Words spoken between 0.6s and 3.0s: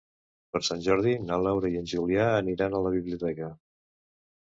Sant Jordi na Laura i en Julià aniran a la